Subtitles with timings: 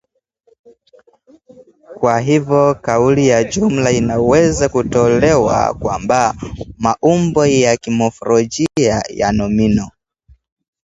[1.99, 6.35] Kwa hivyo kauli ya jumla inaweza kutolewa kwamba
[6.77, 9.91] maumbo ya kimofolojia ya nomino